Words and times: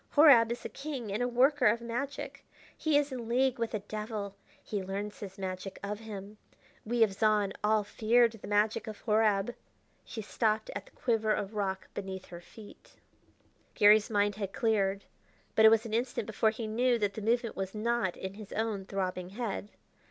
Horab 0.15 0.51
is 0.51 0.65
a 0.65 0.69
king 0.69 1.11
and 1.13 1.21
a 1.21 1.27
worker 1.27 1.67
of 1.67 1.79
magic; 1.79 2.43
he 2.75 2.97
is 2.97 3.11
in 3.11 3.29
league 3.29 3.59
with 3.59 3.75
a 3.75 3.81
devil; 3.81 4.35
he 4.63 4.81
learns 4.81 5.19
his 5.19 5.37
magic 5.37 5.77
of 5.83 5.99
him. 5.99 6.39
We 6.83 7.03
of 7.03 7.13
Zahn, 7.13 7.53
all 7.63 7.83
feared 7.83 8.31
the 8.31 8.47
magic 8.47 8.87
of 8.87 9.01
Horab" 9.03 9.53
She 10.03 10.23
stopped 10.23 10.71
at 10.75 10.87
the 10.87 10.91
quiver 10.93 11.29
of 11.31 11.53
rock 11.53 11.87
beneath 11.93 12.31
their 12.31 12.41
feet. 12.41 12.93
Garry's 13.75 14.09
mind 14.09 14.37
had 14.37 14.53
cleared, 14.53 15.05
but 15.53 15.65
it 15.65 15.69
was 15.69 15.85
an 15.85 15.93
instant 15.93 16.25
before 16.25 16.49
he 16.49 16.65
knew 16.65 16.97
that 16.97 17.13
the 17.13 17.21
movement 17.21 17.55
was 17.55 17.75
not 17.75 18.17
in 18.17 18.33
his 18.33 18.51
own 18.53 18.85
throbbing 18.87 19.29
head. 19.29 19.69